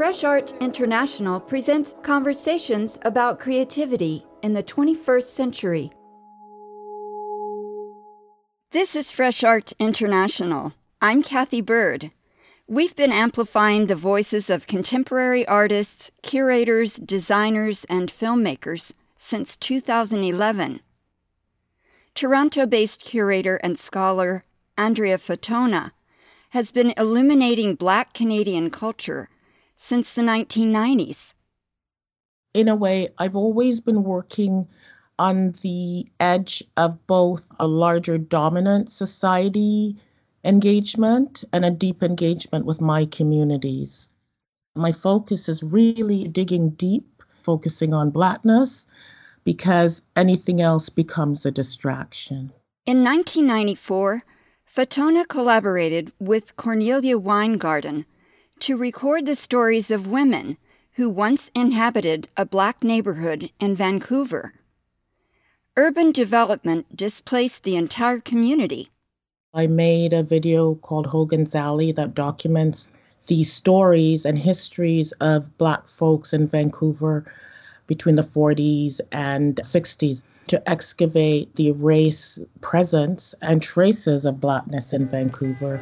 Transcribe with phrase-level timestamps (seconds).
[0.00, 5.92] Fresh Art International presents conversations about creativity in the 21st century.
[8.70, 10.72] This is Fresh Art International.
[11.02, 12.12] I'm Kathy Bird.
[12.66, 20.80] We've been amplifying the voices of contemporary artists, curators, designers, and filmmakers since 2011.
[22.14, 24.44] Toronto based curator and scholar
[24.78, 25.90] Andrea Fatona
[26.56, 29.28] has been illuminating Black Canadian culture
[29.80, 31.32] since the 1990s.
[32.52, 34.68] In a way, I've always been working
[35.18, 39.96] on the edge of both a larger dominant society
[40.44, 44.10] engagement and a deep engagement with my communities.
[44.76, 48.86] My focus is really digging deep, focusing on Blackness,
[49.44, 52.52] because anything else becomes a distraction.
[52.84, 54.24] In 1994,
[54.66, 58.04] Fatona collaborated with Cornelia Wyngaarden
[58.60, 60.56] to record the stories of women
[60.92, 64.54] who once inhabited a black neighborhood in Vancouver.
[65.76, 68.90] Urban development displaced the entire community.
[69.54, 72.88] I made a video called Hogan's Alley that documents
[73.26, 77.24] the stories and histories of Black folks in Vancouver
[77.86, 85.06] between the 40s and 60s to excavate the race presence and traces of Blackness in
[85.06, 85.80] Vancouver.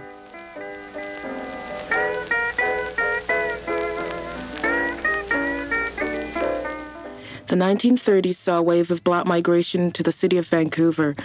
[7.48, 11.16] The 1930s saw a wave of black migration to the city of Vancouver.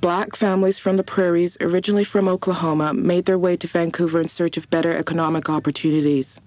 [0.00, 4.56] Black families from the prairies, originally from Oklahoma, made their way to Vancouver in search
[4.56, 6.40] of better economic opportunities.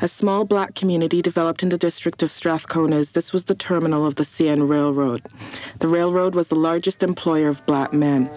[0.00, 2.96] A small black community developed in the district of Strathcona.
[3.04, 5.20] This was the terminal of the CN Railroad.
[5.80, 8.30] The railroad was the largest employer of black men.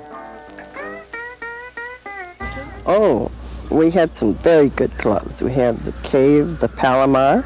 [2.85, 3.31] Oh,
[3.71, 5.41] we had some very good clubs.
[5.41, 7.45] We had the Cave, the Palomar,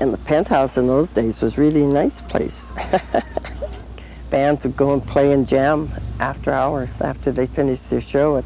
[0.00, 2.72] and the penthouse in those days was really a nice place.
[4.30, 5.88] Bands would go and play and jam
[6.20, 8.42] after hours, after they finished their show.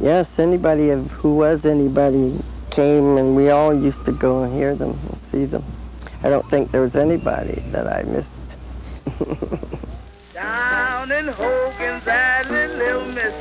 [0.00, 2.38] Yes, anybody of who was anybody
[2.70, 5.64] came and we all used to go and hear them and see them.
[6.22, 8.58] I don't think there was anybody that I missed.
[10.34, 13.34] Down in Hogan's Alley, little Miss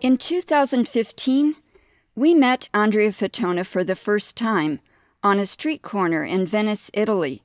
[0.00, 1.56] In 2015,
[2.18, 4.80] we met Andrea Fatona for the first time
[5.22, 7.44] on a street corner in Venice, Italy.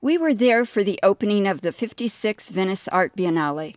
[0.00, 3.74] We were there for the opening of the 56th Venice Art Biennale.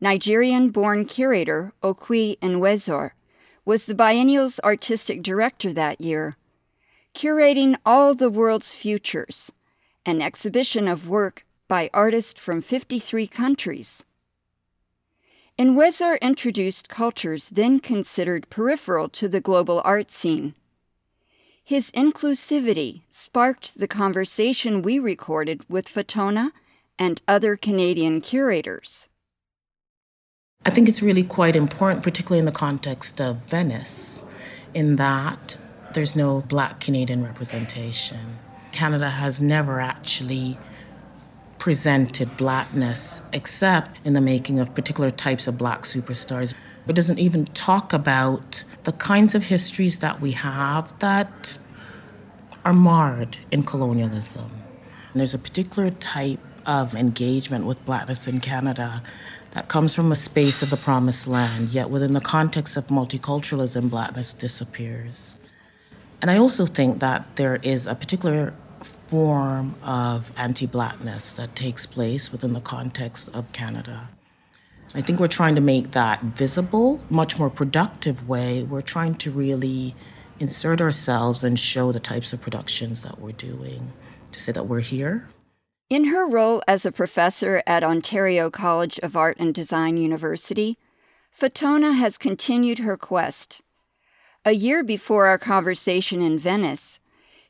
[0.00, 3.10] Nigerian born curator Okwui Enwezor
[3.66, 6.38] was the biennial's artistic director that year,
[7.14, 9.52] curating all the world's futures,
[10.06, 14.06] an exhibition of work by artists from 53 countries.
[15.58, 20.54] Enwezor introduced cultures then considered peripheral to the global art scene.
[21.64, 26.50] His inclusivity sparked the conversation we recorded with Fatona
[26.98, 29.08] and other Canadian curators.
[30.66, 34.24] I think it's really quite important, particularly in the context of Venice,
[34.74, 35.56] in that
[35.94, 38.38] there's no black Canadian representation.
[38.72, 40.58] Canada has never actually
[41.66, 46.54] presented blackness except in the making of particular types of black superstars,
[46.86, 51.58] but doesn't even talk about the kinds of histories that we have that
[52.64, 54.48] are marred in colonialism.
[55.10, 59.02] And there's a particular type of engagement with blackness in Canada
[59.50, 63.90] that comes from a space of the promised land, yet within the context of multiculturalism,
[63.90, 65.40] blackness disappears.
[66.22, 68.54] And I also think that there is a particular
[69.08, 74.08] form of anti blackness that takes place within the context of Canada.
[74.94, 78.62] I think we're trying to make that visible, much more productive way.
[78.62, 79.94] We're trying to really
[80.38, 83.92] insert ourselves and show the types of productions that we're doing
[84.32, 85.28] to say that we're here.
[85.88, 90.78] In her role as a professor at Ontario College of Art and Design University,
[91.38, 93.60] Fatona has continued her quest.
[94.44, 96.98] A year before our conversation in Venice,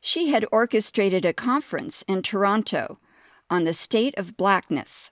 [0.01, 2.99] she had orchestrated a conference in Toronto
[3.49, 5.11] on the state of blackness,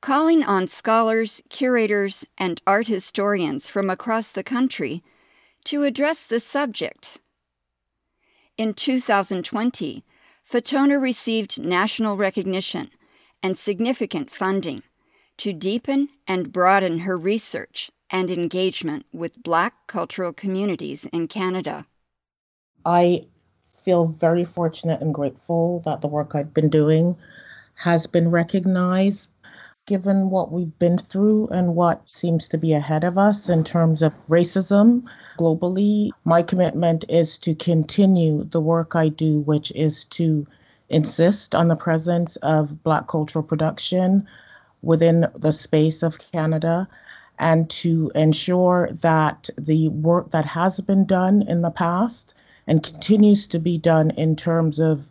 [0.00, 5.02] calling on scholars, curators, and art historians from across the country
[5.64, 7.20] to address the subject.
[8.56, 10.04] In 2020,
[10.48, 12.90] Fatona received national recognition
[13.42, 14.82] and significant funding
[15.36, 21.86] to deepen and broaden her research and engagement with Black cultural communities in Canada.
[22.84, 23.26] I
[23.88, 27.16] feel very fortunate and grateful that the work I've been doing
[27.76, 29.30] has been recognized.
[29.86, 34.02] given what we've been through and what seems to be ahead of us in terms
[34.02, 35.02] of racism
[35.38, 36.10] globally.
[36.26, 40.46] My commitment is to continue the work I do, which is to
[40.90, 44.28] insist on the presence of Black cultural production
[44.82, 46.86] within the space of Canada
[47.38, 52.34] and to ensure that the work that has been done in the past
[52.68, 55.08] and continues to be done in terms of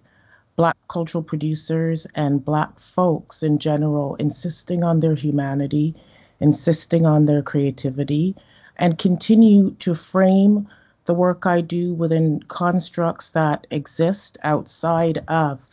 [0.56, 5.94] Black cultural producers and Black folks in general insisting on their humanity,
[6.39, 8.36] insisting on their creativity,
[8.77, 10.68] and continue to frame
[11.06, 15.69] the work I do within constructs that exist outside of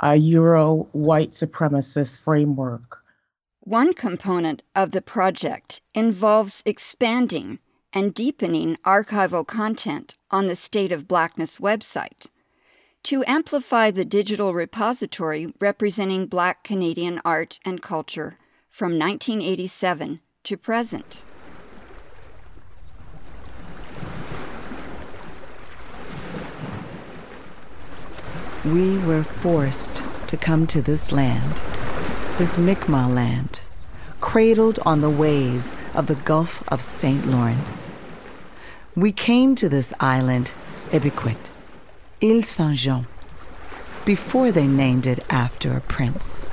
[0.00, 3.02] a Euro white supremacist framework.
[3.60, 7.58] One component of the project involves expanding
[7.92, 12.26] and deepening archival content on the State of Blackness website
[13.02, 18.38] to amplify the digital repository representing Black Canadian art and culture
[18.68, 21.22] from 1987 to present.
[28.64, 31.62] We were forced to come to this land
[32.38, 33.62] this Mi'kmaq land,
[34.20, 37.26] cradled on the waves of the Gulf of St.
[37.26, 37.86] Lawrence.
[38.96, 40.52] We came to this island,
[40.90, 41.36] Ebiquet,
[42.22, 43.06] Ile Saint Jean,
[44.04, 46.46] before they named it after a prince.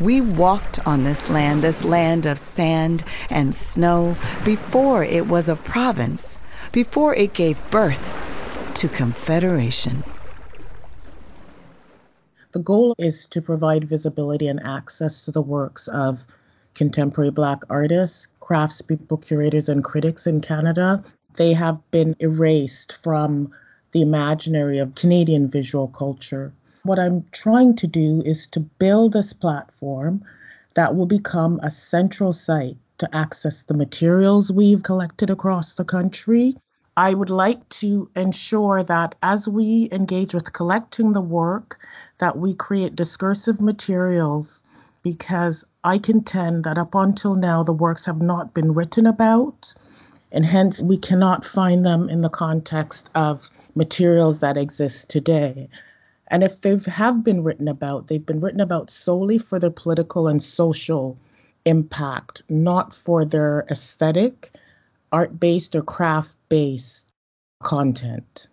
[0.00, 5.56] We walked on this land, this land of sand and snow, before it was a
[5.56, 6.38] province,
[6.72, 10.04] before it gave birth to Confederation.
[12.52, 16.26] The goal is to provide visibility and access to the works of
[16.74, 21.02] contemporary Black artists, craftspeople, curators, and critics in Canada.
[21.34, 23.52] They have been erased from
[23.92, 26.52] the imaginary of Canadian visual culture.
[26.82, 30.24] What I'm trying to do is to build this platform
[30.74, 36.56] that will become a central site to access the materials we've collected across the country.
[36.96, 41.78] I would like to ensure that as we engage with collecting the work,
[42.18, 44.62] that we create discursive materials
[45.02, 49.74] because I contend that up until now the works have not been written about,
[50.30, 55.68] and hence we cannot find them in the context of materials that exist today.
[56.28, 60.28] And if they have been written about, they've been written about solely for their political
[60.28, 61.16] and social
[61.64, 64.52] impact, not for their aesthetic,
[65.12, 67.08] art based, or craft based
[67.62, 68.48] content.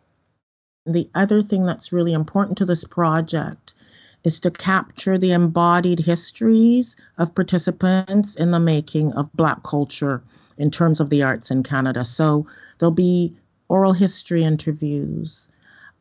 [0.86, 3.76] The other thing that's really important to this project
[4.24, 10.22] is to capture the embodied histories of participants in the making of Black culture
[10.58, 12.04] in terms of the arts in Canada.
[12.04, 12.46] So
[12.78, 13.36] there'll be
[13.70, 15.50] oral history interviews.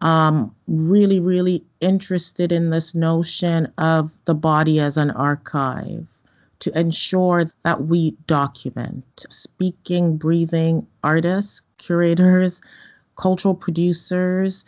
[0.00, 6.06] Um, really, really interested in this notion of the body as an archive
[6.58, 12.60] to ensure that we document speaking, breathing artists, curators,
[13.16, 14.64] cultural producers,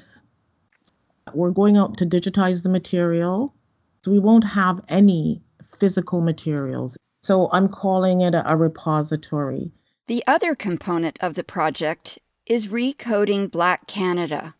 [1.36, 3.54] we're going out to digitize the material.
[4.02, 5.42] So we won't have any
[5.78, 6.96] physical materials.
[7.22, 9.72] So I'm calling it a, a repository.
[10.06, 14.54] The other component of the project is Recoding Black Canada.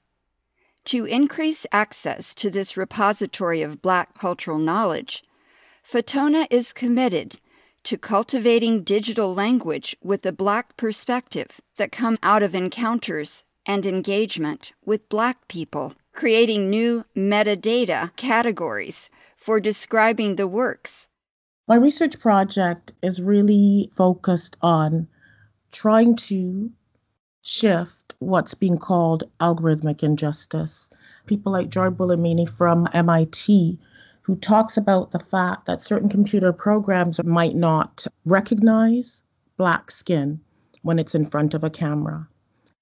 [0.87, 5.25] To increase access to this repository of Black cultural knowledge,
[5.85, 7.41] Fatona is committed
[7.85, 14.73] to cultivating digital language with a Black perspective that comes out of encounters and engagement
[14.85, 21.07] with Black people creating new metadata categories for describing the works.
[21.69, 25.07] My research project is really focused on
[25.71, 26.73] trying to
[27.43, 30.91] shift what's being called algorithmic injustice.
[31.27, 33.79] People like Joy Buolamwini from MIT,
[34.23, 39.23] who talks about the fact that certain computer programs might not recognize
[39.57, 40.41] black skin
[40.83, 42.29] when it's in front of a camera.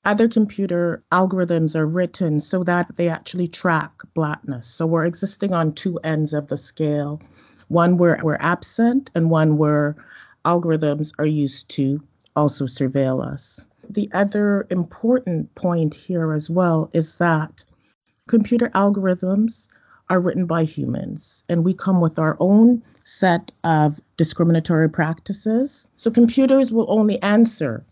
[0.06, 4.68] Other computer algorithms are written so that they actually track blackness.
[4.68, 7.20] So we're existing on two ends of the scale
[7.66, 9.96] one where we're absent, and one where
[10.44, 12.00] algorithms are used to
[12.36, 13.66] also surveil us.
[13.90, 17.64] The other important point here as well is that
[18.28, 19.68] computer algorithms
[20.08, 25.88] are written by humans, and we come with our own set of discriminatory practices.
[25.96, 27.84] So computers will only answer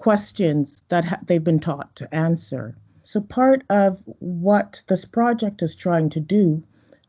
[0.00, 2.74] questions that ha- they've been taught to answer.
[3.02, 6.62] So, part of what this project is trying to do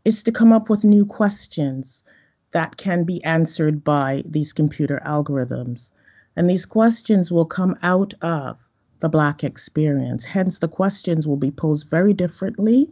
[0.06, 2.04] is to come up with new questions
[2.52, 5.92] that can be answered by these computer algorithms.
[6.36, 8.58] And these questions will come out of
[9.00, 10.26] the Black experience.
[10.26, 12.90] Hence, the questions will be posed very differently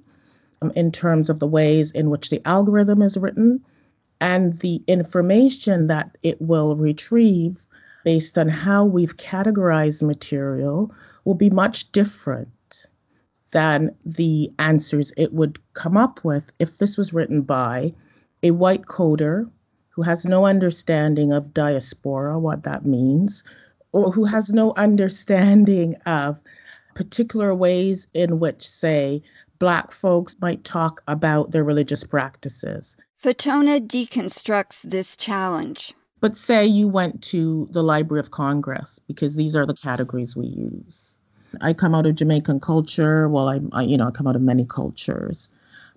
[0.61, 3.61] um, in terms of the ways in which the algorithm is written
[4.21, 7.67] And the information that it will retrieve
[8.03, 10.93] based on how we've categorized material
[11.25, 12.87] will be much different
[13.51, 17.93] than the answers it would come up with if this was written by
[18.43, 19.49] a white coder
[19.89, 23.43] who has no understanding of diaspora, what that means,
[23.91, 26.39] or who has no understanding of
[26.95, 29.21] particular ways in which, say,
[29.57, 32.95] Black folks might talk about their religious practices.
[33.21, 35.93] Fatona deconstructs this challenge.
[36.21, 40.47] But say you went to the Library of Congress, because these are the categories we
[40.47, 41.17] use.
[41.61, 43.29] I come out of Jamaican culture.
[43.29, 45.49] Well, I, I you know, I come out of many cultures.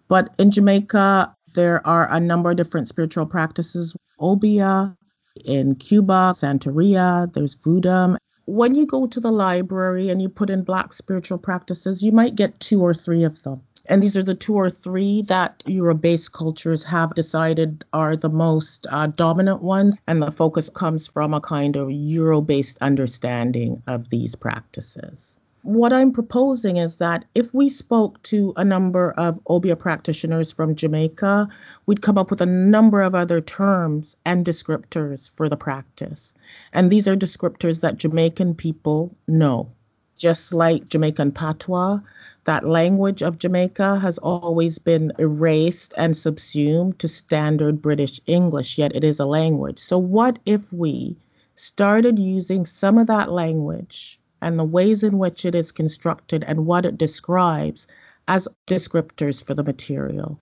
[0.09, 3.97] But in Jamaica, there are a number of different spiritual practices.
[4.21, 4.97] Obeah,
[5.45, 8.17] in Cuba, Santeria, there's Voodoo.
[8.47, 12.35] When you go to the library and you put in Black spiritual practices, you might
[12.35, 13.63] get two or three of them.
[13.87, 18.29] And these are the two or three that Euro based cultures have decided are the
[18.29, 19.99] most uh, dominant ones.
[20.07, 25.41] And the focus comes from a kind of Euro based understanding of these practices.
[25.65, 30.75] What I'm proposing is that if we spoke to a number of Obeah practitioners from
[30.75, 31.49] Jamaica,
[31.87, 36.35] we'd come up with a number of other terms and descriptors for the practice.
[36.73, 39.71] And these are descriptors that Jamaican people know.
[40.17, 42.01] Just like Jamaican patois,
[42.45, 48.95] that language of Jamaica has always been erased and subsumed to standard British English, yet
[48.95, 49.79] it is a language.
[49.79, 51.17] So, what if we
[51.55, 56.67] started using some of that language and the ways in which it is constructed and
[56.67, 57.87] what it describes
[58.27, 60.39] as descriptors for the material.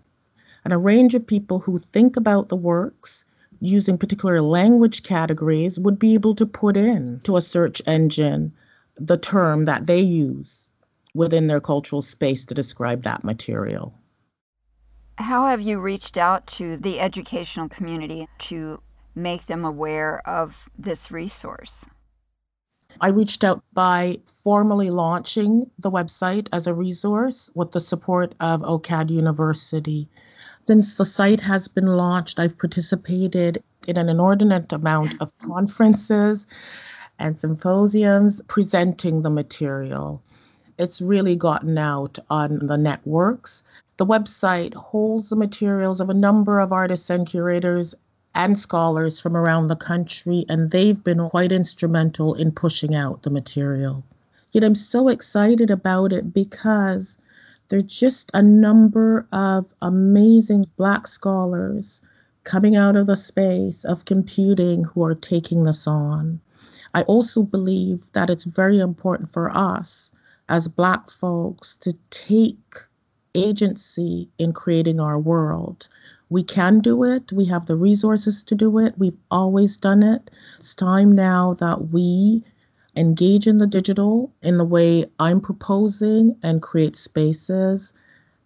[0.65, 3.25] And a range of people who think about the works
[3.61, 8.53] using particular language categories would be able to put in to a search engine
[9.01, 10.71] the term that they use
[11.15, 13.95] within their cultural space to describe that material.
[15.19, 18.81] How have you reached out to the educational community to
[19.15, 21.85] make them aware of this resource?
[23.01, 28.63] I reached out by formally launching the website as a resource with the support of
[28.63, 30.09] OCAD University.
[30.65, 36.47] Since the site has been launched, I've participated in an inordinate amount of conferences
[37.21, 40.21] and symposiums presenting the material.
[40.79, 43.63] It's really gotten out on the networks.
[43.99, 47.95] The website holds the materials of a number of artists and curators
[48.35, 53.31] and scholars from around the country, and they've been quite instrumental in pushing out the
[53.31, 54.03] material.
[54.53, 57.19] Yet I'm so excited about it because
[57.69, 62.01] there's just a number of amazing Black scholars
[62.45, 66.41] coming out of the space of computing who are taking this on.
[66.95, 70.13] I also believe that it's very important for us
[70.49, 72.77] as Black folks to take
[73.35, 75.89] agency in creating our world
[76.31, 77.33] we can do it.
[77.33, 78.95] We have the resources to do it.
[78.97, 80.31] We've always done it.
[80.59, 82.45] It's time now that we
[82.97, 87.93] engage in the digital in the way I'm proposing and create spaces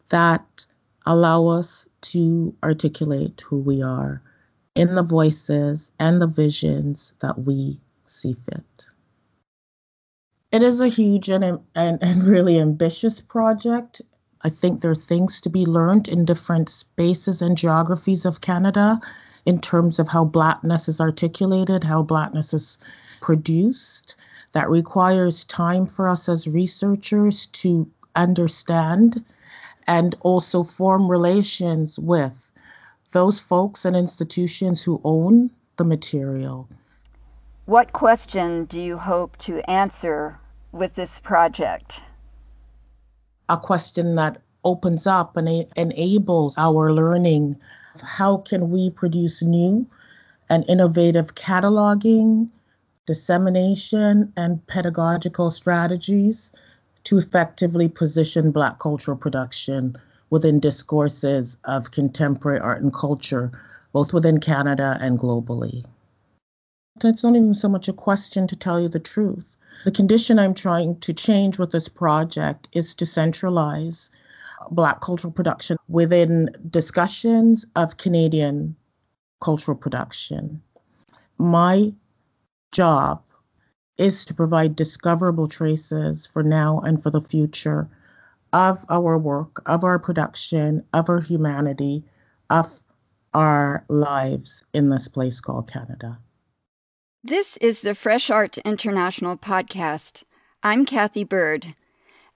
[0.09, 0.67] that
[1.07, 4.23] allow us to articulate who we are
[4.75, 8.87] in the voices and the visions that we see fit.
[10.53, 11.45] It is a huge and,
[11.75, 14.03] and, and really ambitious project.
[14.43, 19.01] I think there are things to be learned in different spaces and geographies of Canada
[19.47, 22.79] in terms of how Blackness is articulated, how Blackness is
[23.21, 24.17] produced.
[24.53, 29.25] That requires time for us as researchers to understand
[29.87, 32.53] and also form relations with
[33.13, 36.69] those folks and institutions who own the material.
[37.67, 40.39] What question do you hope to answer
[40.71, 42.03] with this project?
[43.49, 47.57] a question that opens up and enables our learning.
[48.03, 49.87] How can we produce new
[50.49, 52.51] and innovative cataloging,
[53.07, 56.53] dissemination, and pedagogical strategies
[57.05, 59.97] to effectively position Black cultural production
[60.31, 63.53] within discourses of contemporary art and culture,
[63.93, 65.85] both within Canada and globally?
[67.03, 69.57] It's not even so much a question to tell you the truth.
[69.85, 74.13] The condition I'm trying to change with this project is to centralize
[74.71, 78.77] Black cultural production within discussions of Canadian
[79.43, 80.63] cultural production.
[81.37, 81.93] My
[82.71, 83.23] job
[83.99, 87.89] is to provide discoverable traces for now and for the future
[88.53, 92.05] of our work, of our production, of our humanity,
[92.51, 92.85] of
[93.35, 96.19] our lives in this place called Canada.
[97.27, 100.25] This is the Fresh Art International podcast.
[100.63, 101.75] I'm Kathy Bird.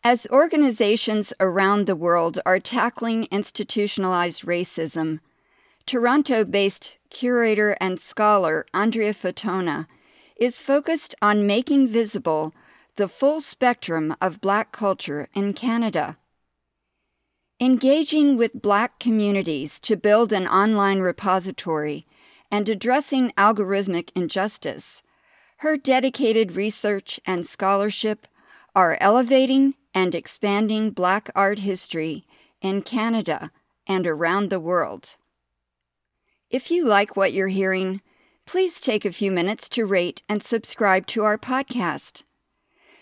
[0.02, 5.20] As organizations around the world are tackling institutionalized racism,
[5.84, 9.86] Toronto based curator and scholar Andrea Fatona
[10.36, 12.54] is focused on making visible
[12.96, 16.16] the full spectrum of Black culture in Canada.
[17.60, 22.06] Engaging with Black communities to build an online repository
[22.50, 25.02] and addressing algorithmic injustice,
[25.58, 28.26] her dedicated research and scholarship
[28.74, 32.24] are elevating and expanding Black art history
[32.60, 33.50] in Canada
[33.86, 35.16] and around the world.
[36.50, 38.00] If you like what you're hearing,
[38.46, 42.22] please take a few minutes to rate and subscribe to our podcast.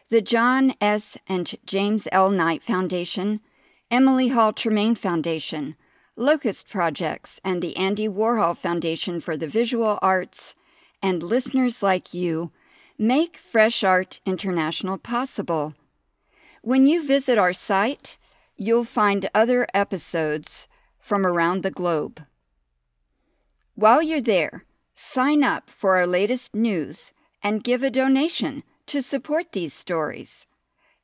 [0.08, 1.16] The John S.
[1.28, 2.30] and James L.
[2.30, 3.40] Knight Foundation,
[3.90, 5.76] Emily Hall Tremaine Foundation,
[6.18, 10.54] Locust Projects, and the Andy Warhol Foundation for the Visual Arts,
[11.02, 12.52] and listeners like you
[12.98, 15.74] make Fresh Art International possible.
[16.62, 18.16] When you visit our site,
[18.56, 20.68] you'll find other episodes
[20.98, 22.24] from around the globe.
[23.74, 29.52] While you're there, sign up for our latest news and give a donation to support
[29.52, 30.46] these stories.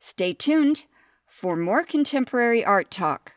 [0.00, 0.87] Stay tuned
[1.26, 3.35] for more contemporary art talk.